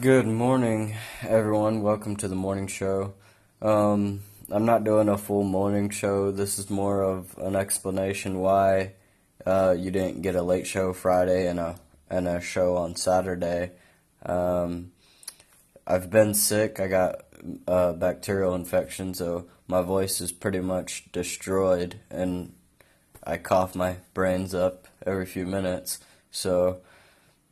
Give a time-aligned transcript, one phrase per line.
[0.00, 1.82] Good morning, everyone.
[1.82, 3.12] Welcome to the morning show.
[3.60, 6.30] Um, I'm not doing a full morning show.
[6.30, 8.94] This is more of an explanation why
[9.44, 11.78] uh, you didn't get a late show Friday and a
[12.08, 13.72] and a show on Saturday.
[14.24, 14.92] Um,
[15.86, 16.80] I've been sick.
[16.80, 17.26] I got
[17.66, 22.54] a bacterial infection, so my voice is pretty much destroyed, and
[23.22, 25.98] I cough my brains up every few minutes.
[26.30, 26.78] So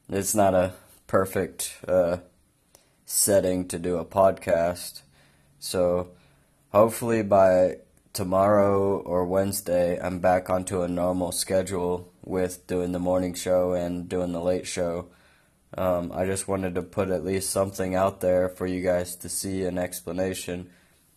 [0.09, 0.73] it's not a
[1.11, 1.77] perfect.
[1.89, 2.19] Uh,
[3.05, 5.03] setting to do a podcast.
[5.59, 6.13] So
[6.69, 7.79] hopefully by
[8.13, 14.09] tomorrow or Wednesday, I'm back onto a normal schedule with doing the morning show and
[14.09, 15.09] doing the late show.
[15.77, 19.29] Um, I just wanted to put at least something out there for you guys to
[19.29, 20.71] see an explanation,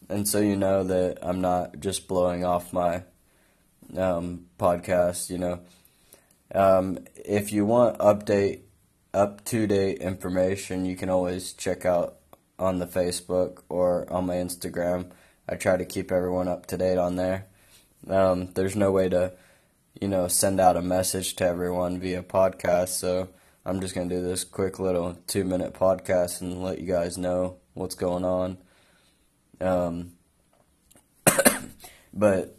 [0.10, 3.04] and so you know that I'm not just blowing off my
[3.96, 5.30] um, podcast.
[5.30, 5.60] You know,
[6.54, 8.62] um, if you want update
[9.14, 12.18] up to date information you can always check out
[12.58, 15.12] on the Facebook or on my Instagram.
[15.48, 17.48] I try to keep everyone up to date on there.
[18.08, 19.34] Um, there's no way to,
[20.00, 23.30] you know, send out a message to everyone via podcast, so
[23.66, 27.58] I'm just gonna do this quick little two minute podcast and let you guys know
[27.74, 28.58] what's going on.
[29.62, 30.14] Um,
[32.14, 32.58] but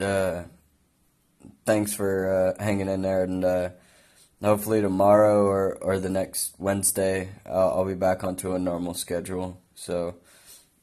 [0.00, 0.44] uh,
[1.66, 3.44] thanks for uh, hanging in there and.
[3.44, 3.70] Uh,
[4.42, 9.60] hopefully tomorrow or, or the next Wednesday, uh, I'll be back onto a normal schedule.
[9.74, 10.16] So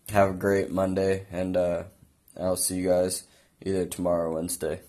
[0.09, 1.83] have a great Monday, and uh,
[2.39, 3.23] I'll see you guys
[3.65, 4.81] either tomorrow or Wednesday.